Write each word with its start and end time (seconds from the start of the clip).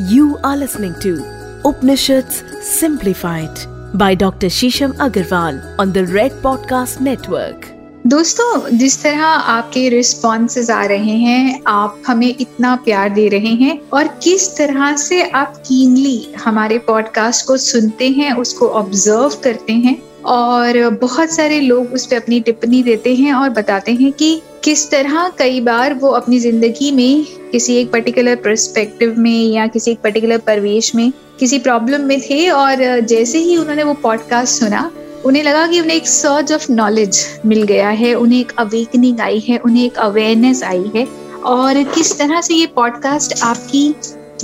You 0.00 0.38
are 0.44 0.56
listening 0.56 0.94
to 1.00 1.24
Upanishads 1.64 2.44
Simplified 2.62 3.58
by 3.94 4.14
Dr. 4.14 4.46
Shisham 4.46 4.92
Agarwal 4.92 5.76
on 5.80 5.92
the 5.92 6.06
Red 6.06 6.30
Podcast 6.40 7.00
Network. 7.00 7.66
दोस्तों, 8.06 8.78
जिस 8.78 9.02
तरह 9.02 9.24
आपके 9.24 9.88
responses 9.88 10.70
आ 10.70 10.84
रहे 10.84 11.16
हैं, 11.16 11.62
आप 11.66 12.02
हमें 12.06 12.34
इतना 12.40 12.76
प्यार 12.76 13.10
दे 13.10 13.28
रहे 13.28 13.54
हैं 13.54 13.80
और 13.92 14.08
किस 14.08 14.56
तरह 14.56 14.96
से 14.96 15.30
आप 15.30 15.56
कीनली 15.56 16.34
हमारे 16.44 16.78
पॉडकास्ट 16.78 17.46
को 17.46 17.56
सुनते 17.56 18.08
हैं, 18.08 18.32
उसको 18.32 18.68
ऑब्ज़र्व 18.68 19.40
करते 19.44 19.72
हैं 19.72 20.02
और 20.24 20.90
बहुत 20.90 21.30
सारे 21.30 21.60
लोग 21.60 21.92
उस 21.92 22.06
पर 22.06 22.16
अपनी 22.16 22.40
टिप्पणी 22.40 22.82
देते 22.82 23.14
हैं 23.14 23.34
और 23.34 23.50
बताते 23.50 23.92
हैं 23.92 24.12
कि 24.12 24.42
किस 24.64 24.90
तरह 24.90 25.32
कई 25.38 25.60
बार 25.60 25.94
वो 25.94 26.08
अपनी 26.08 26.38
ज़िंदगी 26.38 26.90
में 26.92 27.37
किसी 27.52 27.76
एक 27.76 27.90
पर्टिकुलर 27.92 28.36
परस्पेक्टिव 28.36 29.14
में 29.18 29.48
या 29.52 29.66
किसी 29.66 29.90
एक 29.90 30.00
पर्टिकुलर 30.00 30.38
परिवेश 30.38 30.94
में 30.94 31.12
किसी 31.38 31.58
प्रॉब्लम 31.58 32.00
में 32.00 32.20
थे 32.20 32.48
और 32.50 33.00
जैसे 33.00 33.38
ही 33.38 33.56
उन्होंने 33.56 33.82
वो 33.82 33.94
पॉडकास्ट 33.94 34.60
सुना, 34.60 34.90
उन्हें 35.24 35.42
लगा 35.42 35.66
कि 35.66 35.80
उन्हें 35.80 35.96
एक 35.96 36.06
सर्च 36.06 36.52
ऑफ़ 36.52 36.72
नॉलेज 36.72 37.24
मिल 37.46 37.62
गया 37.62 37.88
है, 37.88 38.14
उन्हें 38.14 38.40
एक 38.40 38.52
अवेकनिंग 38.58 39.20
आई 39.20 39.38
है, 39.38 39.58
उन्हें 39.58 39.84
एक 39.84 39.98
अवेयरनेस 39.98 40.62
आई 40.62 40.90
है 40.94 41.06
और 41.44 41.82
किस 41.84 42.18
तरह 42.18 42.40
से 42.40 42.54
ये 42.54 42.66
पॉडकास्ट 42.66 43.42
आपकी 43.42 43.94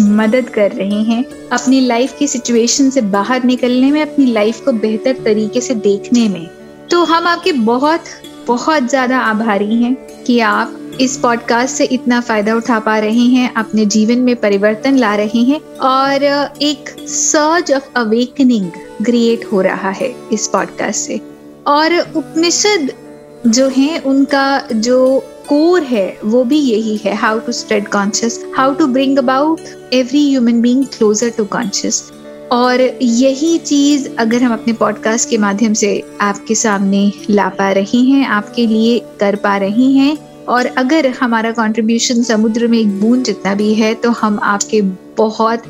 मदद 0.01 0.49
कर 0.49 0.73
रहे 0.73 1.03
हैं, 1.03 1.25
अपनी 1.53 1.81
लाइफ 1.81 2.17
की 2.19 2.27
सिचुएशन 2.27 2.91
से 2.91 3.01
बाहर 3.01 3.45
निकलने 3.45 3.91
में, 3.91 4.01
अपनी 4.03 4.27
लाइफ 4.27 4.61
को 4.65 4.73
बेहतर 4.73 5.23
तरीके 5.25 5.61
से 5.61 5.75
देखने 5.75 6.29
में। 6.29 6.47
तो 6.91 7.05
हम 7.05 7.27
आपके 7.27 7.53
बहुत 7.53 8.05
बहुत 8.47 8.89
ज़्यादा 8.91 9.19
आभारी 9.19 9.75
हैं 9.75 9.95
कि 10.25 10.39
आप 10.41 10.84
इस 11.01 11.17
पॉडकास्ट 11.17 11.77
से 11.77 11.85
इतना 11.85 12.21
फ़ायदा 12.21 12.55
उठा 12.55 12.79
पा 12.79 12.99
रहे 12.99 13.25
हैं, 13.27 13.55
अपने 13.55 13.85
जीवन 13.87 14.19
में 14.19 14.35
परिवर्तन 14.37 14.97
ला 14.97 15.15
रहे 15.15 15.43
हैं 15.43 15.61
और 15.83 16.25
एक 16.63 16.89
सर्ज 17.09 17.73
ऑफ़ 17.73 17.89
अवेकनिंग 17.97 18.71
क्रिएट 19.05 19.45
हो 19.53 19.61
रहा 19.61 19.91
है 19.91 20.15
इस 20.33 20.47
पॉडकास्ट 20.47 21.07
से। 21.07 21.21
और 21.67 21.99
उपनिषद 22.17 22.93
जो 23.47 23.69
है, 23.69 23.99
उनका 23.99 24.69
जो 24.73 25.25
कोर 25.49 25.83
है, 25.83 26.19
वो 26.25 26.45
भी 26.45 26.59
यही 26.59 26.97
है 26.97 27.15
how 27.15 27.39
to 27.39 27.53
spread 27.53 27.89
conscious 27.89 28.45
how 28.57 28.75
to 28.75 28.87
bring 28.87 29.19
about 29.19 29.61
every 29.93 30.29
human 30.31 30.61
being 30.61 30.85
closer 30.87 31.29
to 31.29 31.45
conscious 31.45 32.03
और 32.53 32.81
यही 33.03 33.59
चीज़ 33.59 34.09
अगर 34.19 34.43
हम 34.43 34.53
अपने 34.53 34.73
पॉडकास्ट 34.73 35.31
के 35.31 35.39
माध्यम 35.39 35.73
से 35.73 36.03
आपके 36.21 36.55
सामने 36.55 37.13
ला 37.31 37.49
पा 37.49 37.71
रहे 37.73 37.99
हैं, 37.99 38.27
आपके 38.27 38.67
लिए 38.67 38.99
कर 39.21 39.37
पा 39.37 39.57
रहे 39.57 39.91
हैं 39.91 40.34
और 40.49 40.67
अगर 40.67 41.07
हमारा 41.07 41.51
कंट्रीब्यूशन 41.53 42.23
समुद्र 42.23 42.69
में 42.69 42.79
एक 42.79 43.01
बूंद 43.01 43.25
जितना 43.25 43.55
भी 43.55 43.75
है 43.75 43.95
तो 43.95 44.11
हम 44.11 44.39
आपके 44.43 44.81
बहुत 45.17 45.63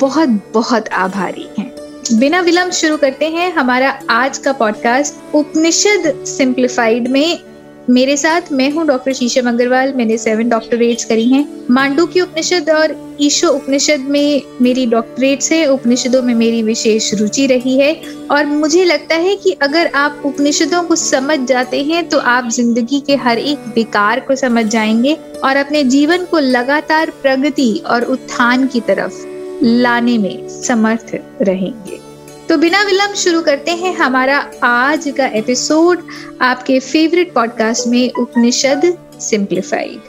बहुत 0.00 0.28
बहुत 0.54 0.88
आभारी 0.88 1.48
हैं। 1.58 1.70
बिना 2.18 2.40
विलंब 2.40 2.72
शुरू 2.72 2.96
करते 2.96 3.28
हैं 3.28 3.52
हमारा 3.52 3.98
आज 4.10 4.38
का 4.38 4.52
पॉडकास्ट 4.52 5.34
उपनिषद 5.34 6.24
सिंप्लीफाइड 6.26 7.08
में। 7.08 7.51
मेरे 7.90 8.16
साथ 8.16 8.50
मैं 8.52 8.70
हूँ 8.72 8.86
डॉक्टर 8.86 9.12
शीशम 9.12 9.48
अग्रवाल। 9.48 9.92
मैंने 9.92 10.16
सेवन 10.18 10.48
डॉक्टरेट्स 10.48 11.04
करी 11.04 11.24
हैं। 11.28 11.46
मांडू 11.70 12.04
की 12.06 12.20
उपनिषद 12.20 12.68
और 12.70 12.94
ईशो 13.20 13.48
उपनिषद 13.48 14.00
में 14.08 14.42
मेरी 14.62 14.84
डॉक्टरेट्स 14.86 15.50
है। 15.52 15.64
उपनिषदों 15.66 16.22
में 16.22 16.34
मेरी 16.34 16.62
विशेष 16.62 17.12
रुचि 17.14 17.46
रही 17.46 17.76
है। 17.78 17.94
और 18.30 18.46
मुझे 18.46 18.84
लगता 18.84 19.14
है 19.14 19.34
कि 19.36 19.52
अगर 19.62 19.90
आप 19.94 20.22
उपनिषदों 20.24 20.82
को 20.82 20.96
समझ 20.96 21.38
जाते 21.38 21.82
हैं 21.84 22.08
तो 22.08 22.18
आप 22.18 22.48
ज़िंदगी 22.50 23.00
के 23.00 23.16
हर 23.16 23.38
एक 23.38 23.66
विकार 23.76 24.20
को 24.20 24.36
समझ 24.36 24.64
जाएँगे 24.66 25.14
और 25.44 25.56
अपने 25.56 25.82
जीवन 25.86 26.24
को 26.24 26.38
लगातार 26.38 27.10
प्रगति 27.22 27.72
और 27.86 28.04
उत्थान 28.04 28.66
की 28.66 28.80
तरफ़ 28.80 29.22
लाने 29.64 30.18
में 30.18 30.48
समर्थ 30.62 31.14
रहेंगे। 31.42 32.01
तो 32.48 32.56
बिना 32.58 32.82
विलंब 32.82 33.14
शुरू 33.14 33.40
करते 33.42 33.70
हैं 33.70 33.94
हमारा 33.96 34.36
आज 34.62 35.12
का 35.16 35.26
एपिसोड, 35.26 36.02
आपके 36.40 36.80
फेवरेट 36.80 37.32
पॉडकास्ट 37.32 37.86
में 37.88 38.12
उपनिषद 38.12 38.98
सिंप्लीफाइड 39.20 40.00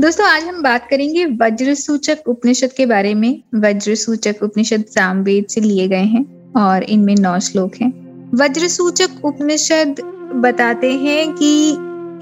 दोस्तों, 0.00 0.26
आज 0.26 0.44
हम 0.44 0.62
बात 0.62 0.86
करेंगे 0.90 1.24
वज्र 1.24 1.74
सूचक 1.74 2.18
उपनिषद 2.26 2.72
के 2.72 2.86
बारे 2.86 3.14
में। 3.14 3.42
वज्र 3.54 3.94
सूचक 3.94 4.36
उपनिषद 4.42 4.84
सामवेद 4.88 5.46
से 5.46 5.60
लिए 5.60 5.88
गए 5.88 6.04
हैं 6.04 6.52
और 6.52 6.82
इनमें 6.82 7.14
नौ 7.14 7.38
श्लोक 7.38 7.74
हैं। 7.80 7.92
वज्र 8.34 8.68
सूचक 8.68 9.24
उपनिषद 9.24 10.00
बताते 10.34 10.92
हैं 10.92 11.32
कि 11.32 11.70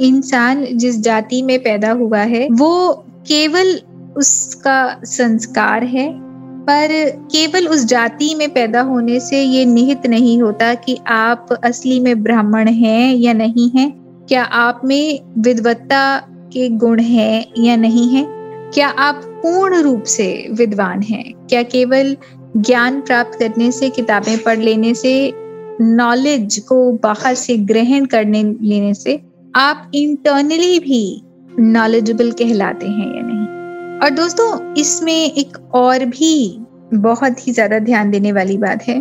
इंसान 0.06 0.64
जिस 0.72 1.00
जाति 1.00 1.42
में 1.42 1.58
पैदा 1.62 1.90
हुआ 1.90 2.18
है, 2.18 2.48
वो 2.50 3.04
केवल 3.28 3.80
उसका 4.16 5.00
संस्कार 5.04 5.84
है 5.84 6.27
पर 6.70 7.10
केवल 7.10 7.68
उस 7.68 7.84
जाति 7.84 8.34
में 8.34 8.52
पैदा 8.52 8.80
होने 8.80 9.20
से 9.20 9.42
ये 9.42 9.64
निहित 9.64 10.06
नहीं 10.06 10.42
होता 10.42 10.74
कि 10.74 10.98
आप 11.06 11.48
असली 11.64 12.00
में 12.00 12.22
ब्राह्मण 12.22 12.68
हैं 12.68 13.14
या 13.14 13.32
नहीं 13.32 13.70
हैं। 13.70 13.90
क्या 14.28 14.42
आप 14.42 14.80
में 14.84 15.20
विद्वत्ता 15.38 16.18
के 16.52 16.68
गुण 16.68 17.00
हैं 17.00 17.46
या 17.58 17.76
नहीं 17.76 18.08
है? 18.08 18.26
क्या 18.74 18.88
आप 18.88 19.20
पूर्ण 19.24 19.82
रूप 19.82 20.02
से 20.02 20.48
विद्वान 20.52 21.02
हैं? 21.02 21.34
क्या 21.50 21.62
केवल 21.62 22.16
ज्ञान 22.56 23.00
प्राप्त 23.00 23.38
करने 23.38 23.72
से, 23.72 23.90
किताबें 23.90 24.38
पढ़ 24.38 24.58
लेने 24.58 24.94
से 24.94 25.32
नॉलेज 25.80 26.58
को 26.58 26.92
बाहर 26.92 27.34
से 27.34 27.56
ग्रहण 27.56 28.04
करने 28.04 28.42
लेने 28.42 28.94
से 28.94 29.20
आप 29.54 29.90
इंटरनली 29.94 30.78
भी 30.78 31.22
नॉलेजेबल 31.58 32.30
कहलाते 32.30 32.86
हैं 32.86 33.16
या 33.16 33.22
नहीं? 33.22 33.57
और 34.02 34.10
दोस्तों, 34.10 34.74
इसमें 34.74 35.12
एक 35.12 35.56
और 35.74 36.04
भी 36.04 36.58
बहुत 36.94 37.46
ही 37.46 37.52
ज़्यादा 37.52 37.78
ध्यान 37.78 38.10
देने 38.10 38.32
वाली 38.32 38.56
बात 38.58 38.82
है 38.82 38.94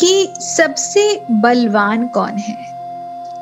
कि 0.00 0.26
सबसे 0.40 1.04
बलवान 1.32 2.06
कौन 2.06 2.38
है? 2.38 2.56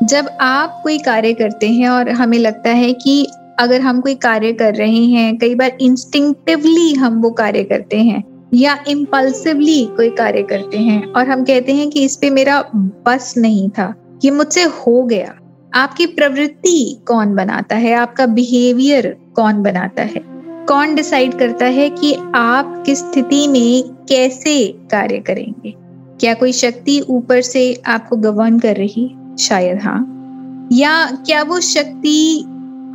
जब 0.03 0.29
आप 0.41 0.81
कोई 0.83 0.99
कार्य 0.99 1.33
करते 1.35 1.69
हैं 1.69 1.89
और 1.89 2.09
हमें 2.11 2.39
लगता 2.39 2.71
है 2.71 2.93
कि 2.93 3.27
अगर 3.59 3.81
हम 3.81 4.01
कोई 4.01 4.15
कार्य 4.15 4.53
कर 4.53 4.75
रहे 4.75 5.05
हैं, 5.05 5.37
कई 5.39 5.55
बार 5.55 5.79
इंस्टिंक्टिवली 5.81 6.93
हम 6.95 7.21
वो 7.23 7.31
कार्य 7.31 7.65
करते 7.65 7.97
हैं 7.97 8.23
या 8.55 8.79
इम्पल्सिवली 8.89 9.85
कोई 9.87 10.11
कार्य 10.11 10.43
करते 10.43 10.79
हैं 10.79 11.05
और 11.07 11.29
हम 11.29 11.45
कहते 11.45 11.75
हैं 11.75 11.91
कि 11.91 12.05
इस 12.05 12.17
पे 12.17 12.31
मेरा 12.31 12.63
बस 13.07 13.35
नहीं 13.39 13.69
था, 13.69 13.95
ये 14.25 14.31
मुझसे 14.31 14.63
हो 14.63 15.03
गया। 15.03 15.35
आपकी 15.75 16.07
प्रवृत्ति 16.07 17.01
कौन 17.07 17.35
बनाता 17.35 17.77
है? 17.77 17.95
आपका 17.95 18.27
बिहेवियर 18.27 19.17
कौन 19.37 19.63
बनाता 19.63 20.03
है? 20.03 20.30
कौन 20.71 20.95
डिसाइड 20.95 21.39
करता 21.39 21.67
है 21.67 21.91
कि 21.91 22.15
आप 22.35 22.83
किस 22.87 22.99
स्थिति 22.99 23.49
में 23.49 23.83
कैसे 24.09 24.69
कार्य 24.69 25.19
करेंगे? 25.19 25.75
क्या 26.21 26.35
कोई 26.35 26.53
शक्ति 26.53 27.01
ऊपर 27.01 27.41
से 27.41 27.83
आपको 27.87 28.17
गवर्न 28.17 28.59
कर 28.59 28.77
रही? 28.77 29.17
शायद 29.39 29.81
हाँ। 29.83 30.69
या 30.73 31.07
क्या 31.07 31.43
वो 31.43 31.61
शक्ति 31.61 32.41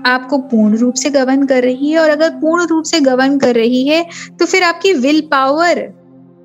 आपको 0.06 0.38
पूर्ण 0.38 0.78
रूप 0.78 0.94
से 0.94 1.10
गवर्न 1.10 1.46
कर 1.46 1.64
रही 1.64 1.90
है? 1.92 2.00
और 2.00 2.10
अगर 2.10 2.30
पूर्ण 2.30 2.68
रूप 2.68 2.84
से 2.84 3.00
गवर्न 3.00 3.38
कर 3.38 3.56
रही 3.56 3.88
है 3.88 4.06
तो 4.40 4.46
फिर 4.46 4.64
आपकी 4.64 4.94
विल 4.94 5.22
पावर 5.22 5.80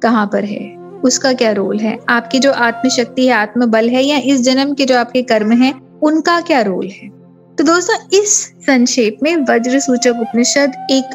कहाँ 0.02 0.26
पर 0.26 0.44
है? 0.44 0.76
उसका 1.04 1.32
क्या 1.32 1.52
रोल 1.52 1.78
है? 1.78 1.98
आपकी 2.08 2.38
जो 2.38 2.52
आत्मशक्ति 2.52 3.26
है, 3.26 3.32
आत्मबल 3.32 3.88
है, 3.88 4.04
या 4.04 4.16
इस 4.16 4.40
जन्म 4.40 4.74
के 4.74 4.84
जो 4.84 4.98
आपके 4.98 5.22
कर्म 5.22 5.52
है, 5.52 5.74
उनका 6.02 6.40
क्या 6.40 6.60
रोल 6.60 6.86
है? 6.86 7.19
तो 7.60 7.64
दोस्तों, 7.64 7.94
इस 8.12 8.34
संक्षेप 8.66 9.16
में 9.22 9.36
वज्र 9.38 9.78
सूचक 9.80 10.20
उपनिषद 10.20 10.74
एक 10.90 11.10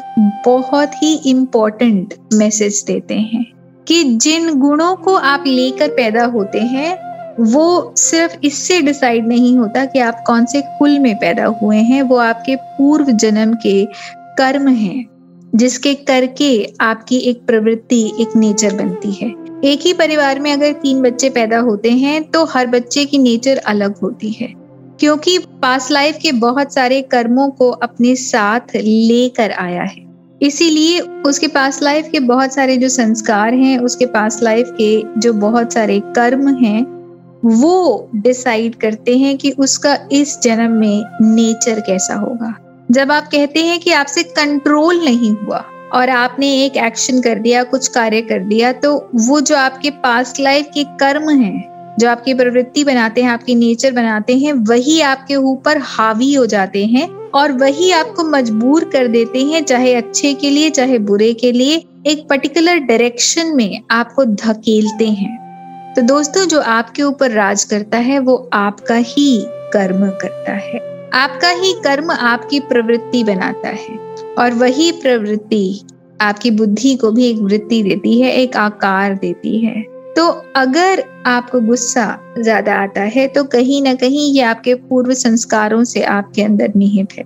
बहुत 0.46 0.90
ही 0.94 1.12
इम्पोर्टेंट 1.26 2.14
मैसेज 2.32 2.82
देते 2.86 3.14
हैं 3.14 3.44
कि 3.86 4.02
जिन 4.04 4.52
गुणों 4.54 4.94
को 4.96 5.14
आप 5.14 5.44
लेकर 5.46 5.88
पैदा 5.88 6.24
होते 6.24 6.58
हैं, 6.58 6.92
वो 7.44 7.94
सिर्फ़ 7.96 8.36
इससे 8.44 8.80
डिसाइड 8.80 9.26
नहीं 9.26 9.56
होता 9.58 9.84
कि 9.84 9.98
आप 9.98 10.22
कौन 10.26 10.46
से 10.46 10.60
कुल 10.78 10.98
में 10.98 11.16
पैदा 11.16 11.46
हुए 11.62 11.76
हैं, 11.76 12.02
वो 12.02 12.16
आपके 12.16 12.56
पूर्व 12.56 13.10
जन्म 13.14 13.54
के 13.54 13.84
कर्म 14.38 14.68
हैं, 14.68 15.06
जिसके 15.54 15.94
करके 15.94 16.50
आपकी 16.80 17.18
एक 17.20 17.40
प्रवृत्ति, 17.46 18.04
एक 18.20 18.36
नेचर 18.36 18.74
बनती 18.74 19.12
है। 19.12 19.28
एक 19.64 19.80
ही 19.80 19.92
परिवार 19.92 20.40
में 20.40 20.52
अगर 20.52 20.72
तीन 20.72 21.02
बच्चे 21.02 21.30
पैदा 21.30 21.58
होते 21.60 21.90
हैं 21.94 22.22
तो 22.24 22.44
हर 22.44 22.66
बच्चे 22.66 23.04
की 23.04 23.18
नेचर 23.18 23.56
अलग 23.66 23.98
होती 23.98 24.30
है। 24.30 24.65
क्योंकि 25.00 25.38
पास 25.38 25.90
लाइफ 25.90 26.18
के 26.22 26.32
बहुत 26.32 26.72
सारे 26.74 27.02
कर्मों 27.02 27.48
को 27.50 27.70
अपने 27.70 28.14
साथ 28.16 28.76
लेकर 28.76 29.50
आया 29.50 29.82
है। 29.82 30.04
इसीलिए 30.42 31.00
उसके 31.00 31.48
पास 31.48 31.82
लाइफ 31.82 32.08
के 32.12 32.20
बहुत 32.20 32.54
सारे 32.54 32.76
जो 32.76 32.88
संस्कार 32.88 33.54
हैं, 33.54 33.78
उसके 33.78 34.06
पास 34.06 34.42
लाइफ 34.42 34.70
के 34.70 35.20
जो 35.20 35.32
बहुत 35.32 35.72
सारे 35.72 36.00
कर्म 36.00 36.48
हैं, 36.56 36.82
वो 37.44 38.10
डिसाइड 38.14 38.74
करते 38.74 39.16
हैं 39.18 39.36
कि 39.38 39.50
उसका 39.50 39.98
इस 40.12 40.40
जन्म 40.42 40.72
में 40.72 41.04
नेचर 41.22 41.80
कैसा 41.80 42.14
होगा। 42.14 42.54
जब 42.90 43.12
आप 43.12 43.28
कहते 43.28 43.64
हैं 43.64 43.78
कि 43.80 43.92
आपसे 43.92 44.22
कंट्रोल 44.22 45.04
नहीं 45.04 45.32
हुआ 45.32 45.64
और 45.94 46.10
आपने 46.10 46.52
एक 46.64 46.76
एक्शन 46.76 47.20
कर 47.20 47.38
दिया, 47.38 47.62
कुछ 47.62 47.88
कार्य 47.88 48.20
कर 48.20 48.38
दिया 48.38 48.72
तो 48.72 49.10
वो 49.14 49.40
जो 49.40 49.56
आपके 49.56 49.90
पास्ट 49.90 50.40
लाइफ 50.40 50.66
के 50.74 50.84
कर्म 50.84 51.30
हैं 51.30 51.75
जो 51.98 52.08
आपकी 52.08 52.34
प्रवृत्ति 52.34 52.84
बनाते 52.84 53.22
हैं, 53.22 53.30
आपकी 53.30 53.54
नेचर 53.54 53.92
बनाते 53.92 54.38
हैं, 54.38 54.52
वही 54.52 55.00
आपके 55.00 55.36
ऊपर 55.36 55.78
हावी 55.78 56.34
हो 56.34 56.46
जाते 56.46 56.84
हैं 56.86 57.30
और 57.34 57.52
वही 57.52 57.90
आपको 57.90 58.24
मजबूर 58.24 58.84
कर 58.84 59.06
देते 59.06 59.44
हैं, 59.44 59.64
चाहे 59.64 59.94
अच्छे 59.94 60.34
के 60.34 60.50
लिए, 60.50 60.70
चाहे 60.70 60.98
बुरे 60.98 61.32
के 61.32 61.52
लिए। 61.52 61.84
एक 62.06 62.28
पर्टिकुलर 62.28 62.76
डायरेक्शन 62.76 63.56
में 63.56 63.82
आपको 63.90 64.24
धकेलते 64.24 65.06
हैं। 65.06 65.46
तो 65.96 66.02
दोस्तों, 66.02 66.44
जो 66.44 66.60
आपके 66.60 67.02
ऊपर 67.02 67.30
राज 67.30 67.64
करता 67.64 67.98
है, 67.98 68.18
वो 68.18 68.50
आपका 68.52 68.94
ही 68.94 69.42
कर्म 69.46 70.06
करता 70.06 70.52
है। 70.52 71.10
आपका 71.14 71.48
ही 71.48 71.72
कर्म 71.72 72.10
आपकी 72.10 72.60
प्रवृत्ति 72.60 73.24
बनाता 73.24 73.68
है 73.68 73.98
और 74.38 74.52
वही 74.52 74.92
प्रवृत्ति 74.92 75.80
आपकी 76.20 76.50
बुद्धि 76.50 76.94
को 76.94 77.10
भी 77.10 77.26
एक 77.26 77.38
वृत्ति 77.38 77.82
देती 77.82 78.20
है, 78.20 78.32
एक 78.32 78.56
आकार 78.56 79.14
देती 79.14 79.58
है। 79.58 79.95
तो 80.16 80.26
अगर 80.56 81.02
आपको 81.26 81.60
गुस्सा 81.60 82.06
ज़्यादा 82.38 82.74
आता 82.74 83.02
है 83.10 83.26
तो 83.28 83.44
कहीं 83.44 83.80
ना 83.82 83.94
कहीं 83.94 84.32
ये 84.32 84.42
आपके 84.42 84.74
पूर्व 84.74 85.12
संस्कारों 85.14 85.82
से 85.84 86.02
आपके 86.02 86.42
अंदर 86.42 86.72
निहित 86.76 87.12
है। 87.12 87.24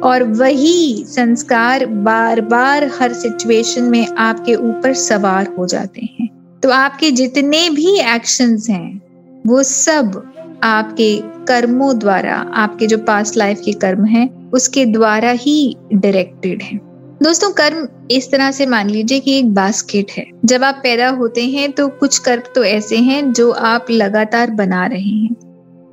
और 0.00 0.22
वही 0.32 1.04
संस्कार 1.08 1.86
बार 1.86 2.40
बार 2.40 2.84
हर 3.00 3.12
सिचुएशन 3.12 3.84
में 3.84 4.06
आपके 4.06 4.54
ऊपर 4.54 4.94
सवार 4.94 5.54
हो 5.58 5.66
जाते 5.66 6.08
हैं। 6.12 6.28
तो 6.62 6.70
आपके 6.70 7.10
जितने 7.10 7.68
भी 7.70 7.98
एक्शंस 8.00 8.68
हैं, 8.70 9.00
वो 9.46 9.62
सब 9.62 10.22
आपके 10.64 11.16
कर्मों 11.46 11.98
द्वारा, 11.98 12.34
आपके 12.54 12.86
जो 12.86 12.98
पास्ट 12.98 13.36
लाइफ 13.36 13.60
के 13.64 13.72
कर्म 13.72 14.04
हैं, 14.04 14.50
उसके 14.50 14.84
द्वारा 14.86 15.30
ही 15.30 15.76
डायरेक्टेड 15.92 16.62
है। 16.62 16.78
दोस्तों, 17.22 17.50
कर्म 17.50 17.88
इस 18.10 18.30
तरह 18.30 18.50
से 18.50 18.66
मान 18.66 18.90
लीजिए 18.90 19.20
कि 19.20 19.38
एक 19.38 19.54
बास्केट 19.54 20.10
है। 20.10 20.26
जब 20.44 20.64
आप 20.64 20.80
पैदा 20.82 21.08
होते 21.08 21.44
हैं 21.44 21.72
तो 21.72 21.88
कुछ 21.88 22.18
कर्म 22.18 22.42
तो 22.54 22.64
ऐसे 22.64 22.96
हैं 22.96 23.32
जो 23.32 23.50
आप 23.50 23.86
लगातार 23.90 24.50
बना 24.50 24.86
रहे 24.86 25.00
हैं। 25.00 25.34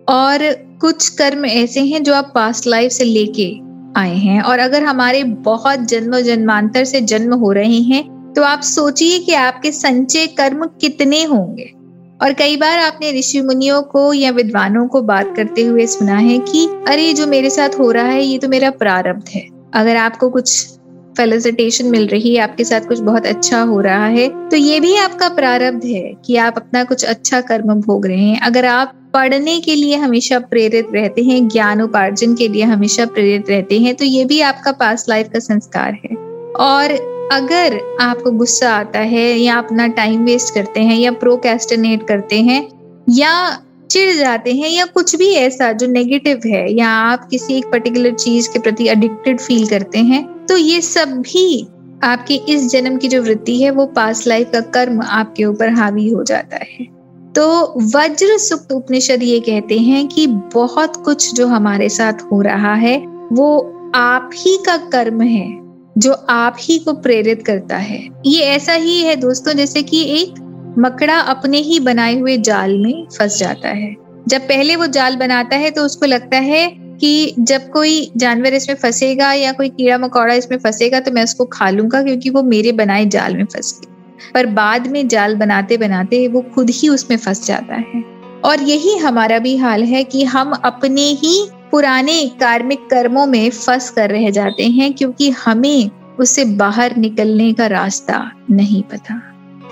और 0.10 0.54
कुछ 0.82 1.10
कर्म 1.10 1.46
ऐसे 1.46 1.80
हैं 1.80 2.04
जो 2.04 2.14
आप 2.14 2.32
पास्ट 2.36 2.68
लाइफ 2.68 2.92
से 2.92 3.04
लेके 3.04 3.54
आए 4.00 4.16
हैं। 4.16 4.42
और 4.42 4.60
अगर 4.60 4.84
हमारे 4.84 5.24
बहुत 5.24 5.80
जन्म 5.80 6.20
जन्मांतर 6.20 6.86
से 6.86 7.02
जन्म 7.02 7.34
हो 7.34 7.52
रहे 7.52 7.80
हैं 7.80 8.34
तो 8.36 8.44
आप 8.44 8.62
सोचिए 8.62 9.20
कि 9.20 9.34
आपके 9.34 9.72
संचय 9.72 10.28
कर्म 10.28 10.66
कितने 10.82 11.24
होंगे। 11.24 11.72
और 12.22 12.34
कई 12.34 12.58
बार 12.58 12.80
आपने 12.80 13.20
ऋषि 13.20 13.42
मुनियों 13.42 13.82
को 13.82 14.14
या 14.14 14.32
विद्वानों 14.32 14.88
को 14.88 15.02
बात 15.02 15.34
करते 15.36 15.62
हुए 15.62 15.86
सुना 15.86 16.18
है 16.18 16.40
कि, 16.40 16.68
अरे, 16.88 17.14
जो 17.14 17.28
मेरे 17.28 17.50
साथ 17.50 17.70
हो 17.80 17.92
रहा 17.92 18.06
है, 18.06 18.24
ये 18.24 18.38
तो 18.38 18.48
मेरा 18.48 18.70
प्रारब्ध 18.70 19.24
है। 19.36 19.48
अगर 19.74 19.96
आपको 19.96 20.30
कुछ 20.30 20.68
फेलिसिटेशन 21.18 21.86
मिल 21.88 22.08
रही 22.08 22.34
है, 22.36 22.42
आपके 22.42 22.64
साथ 22.64 22.88
कुछ 22.88 23.00
बहुत 23.02 23.26
अच्छा 23.26 23.62
हो 23.62 23.80
रहा 23.82 24.06
है 24.08 24.28
तो 24.50 24.58
ये 24.58 24.80
भी 24.80 24.96
आपका 24.98 25.30
प्रारब्ध 25.32 25.86
है 25.86 26.14
कि 26.26 26.36
आप 26.38 26.58
अपना 26.58 26.84
कुछ 26.84 27.06
अच्छा 27.06 27.42
कर्म 27.42 27.74
भोग 27.82 28.06
रहे 28.06 28.20
हैं। 28.20 28.40
अगर 28.42 28.66
आप 28.66 28.94
पढ़ने 29.14 29.60
के 29.60 29.76
लिए 29.76 29.96
हमेशा 29.98 30.40
प्रेरित 30.42 30.88
रहते 30.94 31.24
हैं, 31.24 31.48
ज्ञान 31.48 31.82
उपार्जन 31.82 32.36
के 32.36 32.48
लिए 32.48 32.64
हमेशा 32.64 33.06
प्रेरित 33.08 33.50
रहते 33.50 33.80
हैं 33.80 33.96
तो 33.96 34.06
ये 34.06 34.26
भी 34.26 34.40
आपका 34.42 34.72
पास्ट 34.74 35.10
लाइफ 35.10 35.30
का 35.34 35.40
संस्कार 35.40 35.98
है। 36.06 36.16
और 36.62 36.92
अगर 37.32 37.80
आपको 38.02 38.32
गुस्सा 38.32 38.70
आता 38.70 39.00
है 39.00 39.28
या 39.32 39.58
अपना 39.58 39.88
टाइम 39.90 40.24
वेस्ट 40.26 40.54
करते 40.54 40.80
हैं 40.80 40.98
या 41.00 41.12
प्रोकेस्टिनेट 41.12 42.08
करते 42.08 42.42
हैं 42.42 42.62
या 43.10 43.34
चिढ़ 43.92 44.16
जाते 44.16 44.54
हैं 44.54 44.70
या 44.70 44.86
कुछ 44.86 45.16
भी 45.16 45.28
ऐसा 45.36 45.72
जो 45.72 45.88
नेगेटिव 45.88 46.42
है 46.46 46.72
या 46.74 46.90
आप 46.90 47.28
किसी 47.30 47.58
एक 47.58 47.66
पर्टिकुलर 47.66 48.14
चीज़ 48.16 48.50
के 48.50 48.60
प्रति 48.60 48.88
एडिक्टेड 48.88 49.40
फील 49.40 49.68
करते 49.68 50.00
हैं 50.00 50.24
तो 50.52 50.58
ये 50.58 50.82
सब 50.82 51.10
भी 51.10 51.68
आपके 52.04 52.34
इस 52.34 52.68
जन्म 52.70 52.98
की 52.98 53.08
जो 53.08 53.22
वृत्ति 53.24 53.62
है, 53.62 53.72
वो 53.72 53.86
पास 53.86 54.28
लाइफ 54.28 54.50
का 54.54 54.60
कर्म 54.60 55.02
आपके 55.02 55.46
ऊपर 55.46 55.70
हावी 55.70 56.10
हो 56.10 56.24
जाता 56.24 56.56
है। 56.56 56.86
तो 57.36 57.74
वज्र 57.96 58.38
सुक्त 58.38 58.72
उपनिषद 58.72 59.24
ये 59.24 59.40
कहते 59.40 59.78
हैं 59.78 60.08
कि 60.08 60.28
बहुत 60.28 60.96
कुछ 60.96 61.34
जो 61.34 61.48
हमारे 61.48 61.90
साथ 61.90 62.14
हो 62.14 62.42
रहा 62.42 62.74
है, 62.74 62.98
वो 63.34 63.60
आप 63.96 64.30
ही 64.34 64.58
का 64.66 64.78
कर्म 64.78 65.22
है, 65.22 65.60
जो 65.98 66.14
आप 66.30 66.56
ही 66.60 66.80
को 66.80 66.94
प्रेरित 66.94 67.46
करता 67.46 67.78
है। 67.78 68.08
ये 68.26 68.42
ऐसा 68.42 68.74
ही 68.74 69.02
है 69.02 69.16
दोस्तों, 69.16 69.54
जैसे 69.54 69.84
कि 69.84 70.04
एक 70.22 70.34
मकड़ा 70.80 71.20
अपने 71.20 71.58
ही 71.58 71.80
बनाए 71.80 72.20
हुए 72.20 72.38
जाल 72.38 72.78
में 72.78 73.08
फंस 73.20 73.40
जाता 73.40 73.70
है। 73.70 73.96
जब 74.28 74.42
पहले 74.42 74.76
वो 74.76 74.88
जाल 74.88 75.16
बनाता 75.16 75.56
है 75.56 75.72
तो 75.72 75.82
उसको 75.82 76.06
लगता 76.06 76.38
है 76.38 76.81
कि 77.02 77.36
जब 77.40 77.70
कोई 77.70 78.12
जानवर 78.18 78.54
इसमें 78.54 78.76
फंसेगा 78.76 79.32
या 79.34 79.52
कोई 79.52 79.70
कीड़ा 79.70 79.98
मकोड़ा 79.98 80.34
इसमें 80.34 80.58
फंसेगा 80.58 81.00
तो 81.00 81.12
मैं 81.12 81.24
उसको 81.24 81.46
खा 81.46 81.70
लूँगा 81.70 82.02
क्योंकि 82.04 82.30
वो 82.30 82.44
मेरे 82.44 82.72
बनाए 82.72 83.06
जाल 83.06 83.38
में 83.38 83.46
फंस 83.46 83.80
गई। 83.80 84.32
पर 84.34 84.46
बाद 84.46 84.88
में 84.88 85.08
जाल 85.08 85.36
बनाते 85.36 85.78
बनाते 85.78 86.28
वो 86.28 86.42
खुद 86.56 86.70
ही 86.70 86.90
उसमें 86.90 87.18
फंस 87.18 87.46
जाता 87.46 87.76
है। 87.76 88.04
और 88.46 88.62
यही 88.62 88.98
हमारा 88.98 89.40
भी 89.40 89.56
हाल 89.58 89.84
है 89.84 90.04
कि 90.04 90.24
हम 90.24 90.52
अपने 90.52 91.02
ही 91.02 91.48
पुराने 91.72 92.26
कार्मिक 92.40 92.80
कर्मों 92.90 93.26
में 93.26 93.50
फंस 93.50 93.90
कर 93.90 94.10
रह 94.10 94.30
जाते 94.30 94.64
हैं 94.64 94.94
क्योंकि 94.94 95.30
हमें 95.30 95.90
उससे 96.20 96.46
बाहर 96.46 96.96
निकलने 96.98 97.52
का 97.54 97.68
रास्ता 97.68 98.32
नहीं 98.52 98.84
पता। 98.84 99.22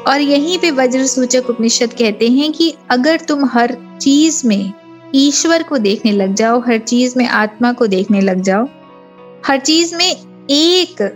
और 0.08 0.22
यहीं 0.22 0.58
पे 0.58 0.72
वज्र 0.72 1.06
सूचक 1.06 1.50
उपनिषद 1.50 1.94
कहते 1.94 2.28
हैं 2.30 2.52
कि 2.52 2.74
अगर 2.90 3.20
तुम 3.20 3.46
हर 3.46 3.78
चीज़ 4.02 4.48
में 4.48 4.72
ईश्वर 5.16 5.64
को 5.64 5.78
देखने 5.78 6.12
लग 6.12 6.34
जाओ, 6.34 6.60
हर 6.60 6.78
चीज़ 6.78 7.14
में 7.18 7.28
आत्मा 7.28 7.72
को 7.74 7.88
देखने 7.88 8.22
लग 8.22 8.42
जाओ। 8.42 8.68
हर 9.46 9.60
चीज़ 9.60 9.96
में 9.96 10.16
एक, 10.50 11.16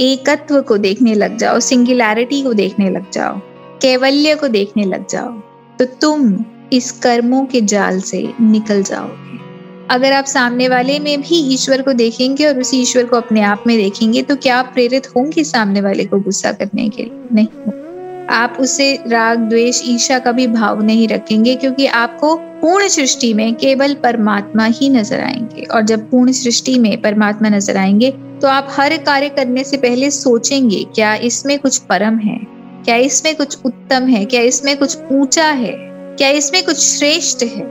एकत्व 0.00 0.60
को 0.62 0.78
देखने 0.78 1.14
लग 1.14 1.36
जाओ 1.36 1.60
सिंगुलैरिटी 1.60 2.42
को 2.42 2.52
देखने 2.52 2.90
लग 2.90 3.10
जाओ, 3.10 3.38
कैवल्य 3.82 4.34
को 4.34 4.48
देखने 4.48 4.84
लग 4.84 5.06
जाओ। 5.06 5.32
तो 5.78 5.84
तुम 5.84 6.44
इस 6.72 6.90
कर्मों 6.92 7.44
के 7.44 7.60
जाल 7.60 8.00
से 8.00 8.32
निकल 8.40 8.82
जाओगे। 8.82 9.38
अगर 9.90 10.12
आप 10.12 10.24
सामने 10.24 10.68
वाले 10.68 10.98
में 10.98 11.20
भी 11.20 11.54
ईश्वर 11.54 11.82
को 11.82 11.92
देखेंगे 11.92 12.46
और 12.46 12.58
उसी 12.60 12.80
ईश्वर 12.80 13.04
को 13.04 13.16
अपने 13.16 13.40
आप 13.40 13.64
में 13.66 13.76
देखेंगे 13.76 14.22
तो 14.22 14.36
क्या 14.36 14.56
आप 14.56 14.70
प्रेरित 14.74 15.06
होंगे 15.06 15.44
सामने 15.44 15.80
वाले 15.80 16.04
को 16.04 16.20
गुस्सा 16.20 16.52
करने 16.52 16.88
के 16.88 17.02
लिए? 17.02 17.28
नहीं 17.32 17.46
आप 18.30 18.56
उसे 18.60 18.92
राग, 19.06 19.38
द्वेष 19.38 19.80
ईर्षा 19.84 20.18
का 20.18 20.32
भी 20.32 20.46
भाव 20.46 20.82
नहीं 20.82 21.08
रखेंगे 21.08 21.54
क्योंकि 21.56 21.86
आपको 21.86 22.34
पूर्ण 22.60 22.88
सृष्टि 22.88 23.32
में 23.34 23.54
केवल 23.54 23.94
परमात्मा 23.94 24.64
ही 24.64 24.88
नज़र 24.88 25.20
आएँगे। 25.20 25.62
और 25.64 25.82
जब 25.82 26.08
पूर्ण 26.10 26.32
सृष्टि 26.32 26.78
में 26.78 27.00
परमात्मा 27.02 27.48
नज़र 27.48 27.76
आएँगे 27.76 28.10
तो 28.42 28.48
आप 28.48 28.68
हर 28.70 28.96
कार्य 28.96 29.28
करने 29.28 29.64
से 29.64 29.76
पहले 29.76 30.10
सोचेंगे, 30.10 30.84
क्या 30.94 31.14
इसमें 31.14 31.58
कुछ 31.58 31.78
परम 31.78 32.18
है? 32.18 32.38
क्या 32.84 32.96
इसमें 32.96 33.34
कुछ 33.36 33.58
उत्तम 33.64 34.06
है? 34.06 34.24
क्या 34.24 34.40
इसमें 34.42 34.76
कुछ 34.76 34.98
ऊँचा 35.12 35.46
है? 35.46 35.72
क्या 36.18 36.28
इसमें 36.28 36.64
कुछ 36.64 36.78
श्रेष्ठ 36.78 37.42
है? 37.44 37.62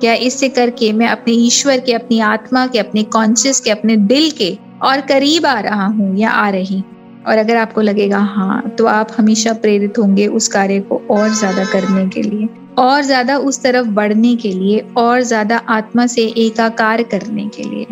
क्या 0.00 0.14
इससे 0.14 0.48
करके 0.48 0.92
मैं 0.92 1.06
अपने 1.08 1.34
ईश्वर 1.34 1.80
के, 1.80 1.92
अपनी 1.92 2.20
आत्मा 2.20 2.66
के, 2.66 2.78
अपने 2.78 3.02
कॉन्शियस 3.02 3.60
के, 3.60 3.70
अपने 3.70 3.96
दिल 3.96 4.30
के 4.30 4.56
और 4.82 5.00
करीब 5.00 5.46
आ 5.46 5.58
रहा 5.60 5.86
हूँ 5.86 6.16
या 6.18 6.30
आ 6.30 6.48
रही 6.48 6.78
हूँ? 6.78 6.95
और 7.26 7.38
अगर 7.38 7.56
आपको 7.56 7.80
लगेगा 7.80 8.18
हाँ 8.18 8.68
तो 8.70 8.86
आप 8.88 9.12
हमेशा 9.18 9.52
प्रेरित 9.54 9.98
होंगे 9.98 10.26
उस 10.28 10.48
कार्य 10.48 10.80
को 10.82 11.00
और 11.10 11.28
ज़्यादा 11.30 11.64
करने 11.64 12.06
के 12.08 12.22
लिए, 12.22 12.48
और 12.78 13.02
ज़्यादा 13.02 13.36
उस 13.38 13.62
तरफ़ 13.62 13.86
बढ़ने 13.90 14.34
के 14.36 14.48
लिए, 14.50 14.78
और 14.96 15.20
ज़्यादा 15.22 15.56
आत्मा 15.70 16.06
से 16.06 16.26
एकाकार 16.38 17.02
करने 17.04 17.48
के 17.48 17.62
लिए। 17.64 17.86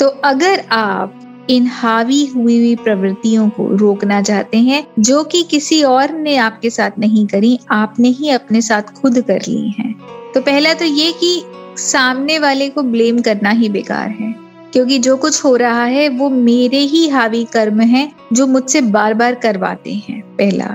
तो 0.00 0.06
अगर 0.24 0.64
आप 0.72 1.46
इन 1.50 1.66
हावी 1.72 2.24
हुई 2.26 2.56
हुई 2.58 2.74
प्रवृत्तियों 2.76 3.48
को 3.50 3.68
रोकना 3.72 4.20
चाहते 4.22 4.58
हैं, 4.58 4.86
जो 5.00 5.22
कि 5.24 5.42
किसी 5.42 5.82
और 5.84 6.12
ने 6.12 6.36
आपके 6.38 6.70
साथ 6.70 6.98
नहीं 6.98 7.26
करी, 7.26 7.58
आपने 7.72 8.08
ही 8.10 8.30
अपने 8.30 8.60
साथ 8.62 8.92
खुद 8.94 9.20
कर 9.20 9.42
ली 9.48 9.68
हैं 9.70 9.94
तो 10.34 10.40
पहला 10.40 10.72
तो 10.74 10.84
ये 10.84 11.12
कि 11.14 11.42
सामने 11.80 12.38
वाले 12.38 12.68
को 12.68 12.82
ब्लेम 12.84 13.20
करना 13.20 13.50
ही 13.50 13.68
बेकार 13.68 14.08
है। 14.10 14.34
क्योंकि 14.76 14.98
जो 14.98 15.16
कुछ 15.16 15.44
हो 15.44 15.54
रहा 15.56 15.84
है 15.84 16.08
वो 16.08 16.28
मेरे 16.30 16.78
ही 16.78 17.08
हावी 17.08 17.44
कर्म 17.44 17.80
है, 17.80 18.10
जो 18.32 18.46
मुझसे 18.46 18.80
बार 18.80 19.14
बार 19.14 19.34
करवाते 19.34 19.92
हैं, 19.92 20.20
पहला। 20.36 20.68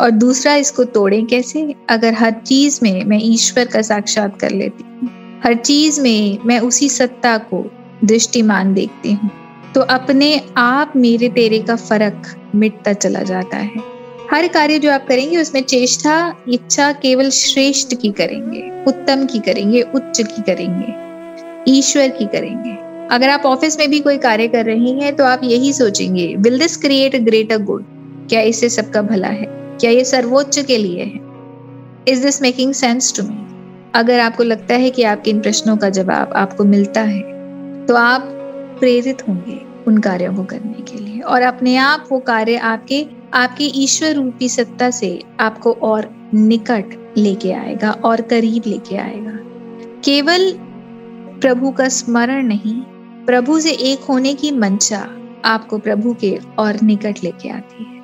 और 0.00 0.10
दूसरा, 0.10 0.54
इसको 0.54 0.84
तोड़े 0.84 1.20
कैसे? 1.22 1.74
अगर 1.90 2.14
हर 2.14 2.32
चीज़ 2.46 2.78
में 2.82 3.04
मैं 3.04 3.18
ईश्वर 3.22 3.64
का 3.64 3.82
साक्षात 3.82 4.38
कर 4.40 4.50
लेती 4.50 4.84
हूँ, 4.84 5.10
हर 5.44 5.54
चीज़ 5.54 6.00
में 6.00 6.38
मैं 6.46 6.60
उसी 6.60 6.88
सत्ता 6.88 7.36
को 7.38 7.64
दृष्टिमान 8.04 8.72
देखती 8.74 9.12
हूँ 9.12 9.30
तो 9.74 9.80
अपने 9.80 10.40
आप 10.56 10.92
मेरे 10.96 11.28
तेरे 11.28 11.58
का 11.58 11.76
फ़र्क 11.76 12.34
मिटता 12.54 12.92
चला 12.92 13.22
जाता 13.22 13.56
है। 13.56 13.82
हर 14.32 14.48
कार्य 14.48 14.78
जो 14.78 14.92
आप 14.92 15.06
करेंगे, 15.08 15.36
उसमें 15.36 15.62
चेष्टा, 15.62 16.34
इच्छा 16.48 16.92
केवल 16.92 17.30
श्रेष्ठ 17.30 17.94
की 17.94 18.10
करेंगे, 18.12 18.84
उत्तम 18.84 19.26
की 19.26 19.38
करेंगे, 19.38 19.82
उच्च 19.82 20.20
की 20.20 20.42
करेंगे, 20.42 21.72
ईश्वर 21.78 22.08
की 22.08 22.26
करेंगे। 22.26 22.87
अगर 23.10 23.30
आप 23.30 23.42
ऑफ़िस 23.46 23.78
में 23.78 23.88
भी 23.90 23.98
कोई 24.00 24.18
कार्य 24.18 24.46
कर 24.48 24.64
रही 24.64 24.92
हैं 24.92 25.14
तो 25.16 25.24
आप 25.24 25.40
यही 25.44 25.72
सोचेंगे 25.72 26.34
will 26.38 26.58
this 26.58 26.76
create 26.76 27.14
a 27.14 27.18
greater 27.18 27.62
good 27.62 27.84
क्या 28.28 28.40
इससे 28.40 28.68
सबका 28.68 29.02
भला 29.02 29.28
है? 29.28 29.46
क्या 29.80 29.90
ये 29.90 30.04
सर्वोच्च 30.04 30.58
के 30.58 30.76
लिए 30.78 31.04
है? 31.04 31.20
Is 32.08 32.22
this 32.22 32.40
making 32.42 32.72
sense 32.72 33.12
to 33.16 33.22
me 33.22 33.46
अगर 33.94 34.20
आपको 34.20 34.44
लगता 34.44 34.74
है 34.74 34.90
कि 34.90 35.02
आपके 35.02 35.30
इन 35.30 35.40
प्रश्नों 35.40 35.76
का 35.76 35.88
जवाब 35.90 36.32
आपको 36.32 36.64
मिलता 36.64 37.00
है 37.00 37.22
तो 37.86 37.94
आप 37.94 38.28
प्रेरित 38.80 39.28
होंगे 39.28 39.60
उन 39.86 39.98
कार्यों 39.98 40.34
को 40.34 40.44
करने 40.44 40.82
के 40.82 40.98
लिए 40.98 41.20
और 41.20 41.42
अपने 41.42 41.76
आप 41.76 42.08
वो 42.12 42.18
कार्य 42.18 42.56
आपके 42.56 43.04
आपके 43.34 43.64
ईश्वर 43.64 44.14
रूपी 44.14 44.48
सत्ता 44.48 44.90
से 44.90 45.18
आपको 45.40 45.72
और 45.82 46.10
निकट 46.34 47.14
लेके 47.16 47.52
आएगा 47.52 47.90
और 47.90 48.20
करीब 48.20 48.62
लेके 48.66 48.96
आएगा। 48.96 49.38
केवल 50.04 50.52
प्रभु 51.40 51.70
का 51.70 51.88
स्मरण 51.88 52.46
नहीं 52.46 52.74
प्रभु 53.28 53.60
से 53.60 53.70
एक 53.70 54.00
होने 54.00 54.34
की 54.34 54.50
मंशा 54.50 55.10
आपको 55.44 55.78
प्रभु 55.78 56.14
के 56.14 56.38
और 56.58 56.80
निकट 56.82 57.18
लेके 57.24 57.48
आती 57.48 57.84
है। 57.84 58.00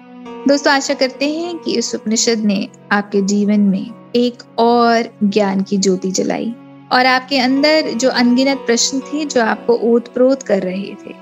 दोस्तों, 0.48 0.72
आशा 0.72 0.94
करते 0.94 1.32
हैं 1.34 1.58
कि 1.58 1.76
इस 1.76 1.94
उपनिषद 1.94 2.38
ने 2.38 2.68
आपके 2.92 3.22
जीवन 3.22 3.60
में 3.60 3.90
एक 4.16 4.58
और 4.58 5.04
ज्ञान 5.24 5.62
की 5.62 5.78
ज्योति 5.78 6.10
जलाई 6.10 6.54
और 6.92 7.06
आपके 7.06 7.38
अंदर 7.38 7.90
जो 7.90 8.10
अनगिनत 8.10 8.56
प्रश्न 8.56 9.00
थे, 9.00 9.24
जो 9.24 9.42
आपको 9.42 9.74
ओत 9.74 10.08
प्रोत 10.08 10.42
कर 10.42 10.62
रहे 10.62 10.94
थे, 11.06 11.14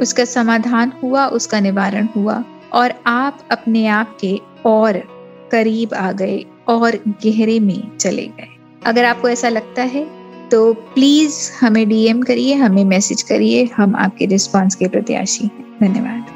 उसका 0.00 0.24
समाधान 0.24 0.92
हुआ, 1.02 1.26
उसका 1.26 1.60
निवारण 1.60 2.08
हुआ 2.16 2.44
और 2.72 2.94
आप 3.06 3.48
अपने 3.50 3.86
आप 3.86 4.18
के 4.20 4.40
और 4.66 4.98
करीब 5.52 5.94
आ 5.94 6.12
गए 6.12 6.44
और 6.68 6.96
गहरे 6.96 7.60
में 7.60 7.96
चले 7.96 8.26
गए। 8.26 8.56
अगर 8.86 9.04
आपको 9.04 9.28
ऐसा 9.28 9.48
लगता 9.48 9.82
है 9.82 10.15
तो 10.50 10.72
प्लीज़ 10.72 11.50
हमें 11.60 11.88
डीएम 11.88 12.22
करिए 12.22 12.54
हमें 12.54 12.84
मैसेज 12.84 13.22
करिए 13.22 13.70
हम 13.76 13.96
आपके 13.96 14.26
रिस्पांस 14.26 14.74
के 14.74 14.88
प्रत्याशी 14.88 15.44
हैं। 15.44 15.78
धन्यवाद। 15.80 16.26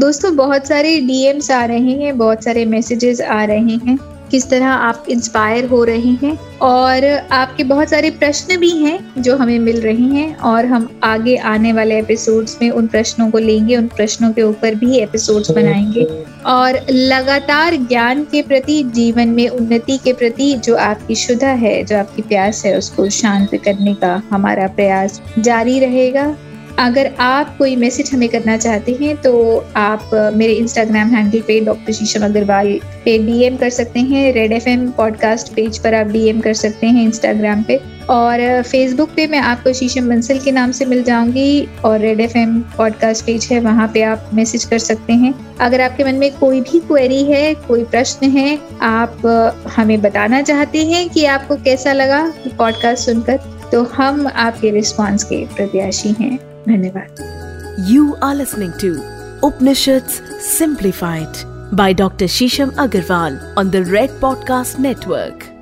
दोस्तों 0.00 0.36
बहुत 0.36 0.66
सारे 0.66 1.00
डीएम्स 1.00 1.50
आ 1.50 1.64
रहे 1.64 1.92
हैं 1.92 2.18
बहुत 2.18 2.44
सारे 2.44 2.64
मैसेजेस 2.64 3.20
आ 3.20 3.44
रहे 3.44 3.76
हैं 3.76 3.98
किस 4.30 4.50
तरह 4.50 4.66
आप 4.66 5.04
इंस्पायर 5.08 5.66
हो 5.66 5.84
रहे 5.84 6.10
हैं 6.10 6.58
और 6.58 7.04
आपके 7.32 7.64
बहुत 7.64 7.88
सारे 7.88 8.10
प्रश्न 8.10 8.56
भी 8.56 8.70
हैं 8.70 9.22
जो 9.22 9.36
हमें 9.36 9.58
मिल 9.58 9.80
रहे 9.80 10.08
हैं 10.16 10.36
और 10.36 10.66
हम 10.66 11.00
आगे 11.04 11.36
आने 11.36 11.72
वाले 11.72 11.98
एपिसोड्स 11.98 12.58
में 12.62 12.70
उन 12.70 12.86
प्रश्नों 12.86 13.30
को 13.30 13.38
लेंगे 13.38 13.76
उन 13.76 13.86
प्रश्नों 13.86 14.32
के 14.32 14.42
ऊपर 14.42 14.74
भी 14.74 14.98
एपिसोड्स 14.98 15.50
बनाएँगे। 15.50 16.27
और 16.46 16.78
लगातार 16.90 17.76
ज्ञान 17.76 18.22
के 18.24 18.42
प्रति, 18.42 18.82
जीवन 18.84 19.28
में 19.28 19.48
उन्नति 19.48 19.98
के 19.98 20.12
प्रति 20.12 20.54
जो 20.54 20.76
आपकी 20.76 21.14
शुदा 21.14 21.48
है, 21.48 21.82
जो 21.84 21.96
आपकी 21.98 22.22
प्यास 22.22 22.64
है, 22.66 22.76
उसको 22.78 23.08
शांत 23.10 23.54
करने 23.64 23.94
का 23.94 24.22
हमारा 24.30 24.66
प्रयास 24.66 25.20
जारी 25.38 25.78
रहेगा। 25.80 26.36
अगर 26.78 27.10
आप 27.20 27.56
कोई 27.58 27.74
मैसेज 27.76 28.10
हमें 28.12 28.28
करना 28.28 28.56
चाहते 28.56 28.92
हैं 29.00 29.16
तो 29.16 29.32
आप 29.76 30.10
मेरे 30.34 30.52
इंस्टाग्राम 30.52 31.08
हैंडल 31.08 31.40
पे 31.40 31.58
डॉक्टर 31.60 31.92
शीशम 31.92 32.24
अग्रवाल 32.24 32.72
पे 33.04 33.18
डीएम 33.18 33.56
कर 33.56 33.70
सकते 33.70 34.00
हैं। 34.00 34.32
Red 34.32 34.52
F 34.52 34.68
M 34.68 34.88
podcast 34.90 35.52
page 35.54 35.78
पर 35.78 35.94
आप 35.94 36.06
डीएम 36.06 36.40
कर 36.40 36.54
सकते 36.54 36.86
हैं 36.86 37.04
इंस्टाग्राम 37.04 37.62
पे। 37.62 37.80
और 38.10 38.62
फेसबुक 38.62 39.10
पे 39.16 39.26
मैं 39.26 39.38
आपको 39.38 39.72
शीशम 39.72 40.08
बंसल 40.08 40.38
के 40.38 40.52
नाम 40.52 40.70
से 40.70 40.84
मिल 40.84 41.02
जाऊँगी 41.02 41.68
और 41.84 41.98
Red 42.00 42.20
F 42.20 42.36
M 42.38 42.60
podcast 42.76 43.24
page 43.24 43.48
है, 43.52 43.60
वहाँ 43.60 43.88
पे 43.88 44.02
आप 44.02 44.30
मैसेज 44.34 44.64
कर 44.64 44.78
सकते 44.78 45.12
हैं 45.12 45.32
अगर 45.58 45.80
आपके 45.80 46.04
मन 46.04 46.14
में 46.14 46.30
कोई 46.38 46.60
भी 46.60 46.80
क्वेरी 46.80 47.22
है, 47.24 47.54
कोई 47.54 47.84
प्रश्न 47.84 48.30
है, 48.30 48.58
आप 48.82 49.26
हमें 49.76 50.00
बताना 50.00 50.42
चाहते 50.42 50.84
हैं 50.86 51.08
कि 51.08 51.24
आपको 51.24 51.56
कैसा 51.56 51.92
लगा 51.92 52.22
पॉडकास्ट 52.58 53.04
सुनकर 53.04 53.40
तो 53.72 53.82
हम 53.84 54.26
आपके 54.26 54.70
रिस्पॉन्स 54.70 55.24
के 55.24 55.44
प्रत्याशी 55.46 56.14
हैं 56.20 56.36
धन्यवाद 56.68 57.86
you 57.88 58.12
are 58.22 58.34
listening 58.34 58.72
to 58.84 58.94
Upanishads 59.48 60.22
simplified 60.58 61.46
by 61.72 61.92
Dr. 61.92 62.26
Shisham 62.26 62.70
Agarwal 62.76 63.34
on 63.54 63.70
the 63.70 63.84
Red 63.84 64.10
Podcast 64.20 64.78
Network. 64.78 65.57